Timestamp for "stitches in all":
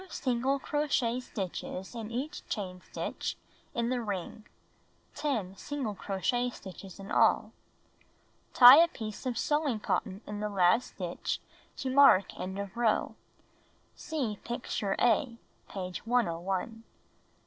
6.49-7.51